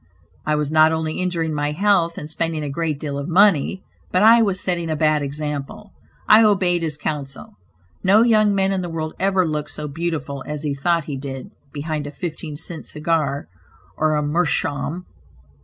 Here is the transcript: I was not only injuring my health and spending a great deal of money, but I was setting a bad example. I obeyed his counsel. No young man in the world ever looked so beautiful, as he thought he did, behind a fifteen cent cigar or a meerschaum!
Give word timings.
I 0.47 0.55
was 0.55 0.71
not 0.71 0.91
only 0.91 1.19
injuring 1.19 1.53
my 1.53 1.73
health 1.73 2.17
and 2.17 2.27
spending 2.27 2.63
a 2.63 2.71
great 2.71 2.99
deal 2.99 3.19
of 3.19 3.27
money, 3.27 3.83
but 4.11 4.23
I 4.23 4.41
was 4.41 4.59
setting 4.59 4.89
a 4.89 4.95
bad 4.95 5.21
example. 5.21 5.91
I 6.27 6.43
obeyed 6.43 6.81
his 6.81 6.97
counsel. 6.97 7.53
No 8.03 8.23
young 8.23 8.55
man 8.55 8.71
in 8.71 8.81
the 8.81 8.89
world 8.89 9.13
ever 9.19 9.45
looked 9.47 9.69
so 9.69 9.87
beautiful, 9.87 10.43
as 10.47 10.63
he 10.63 10.73
thought 10.73 11.03
he 11.05 11.17
did, 11.17 11.51
behind 11.71 12.07
a 12.07 12.11
fifteen 12.11 12.57
cent 12.57 12.87
cigar 12.87 13.47
or 13.95 14.15
a 14.15 14.23
meerschaum! 14.23 15.05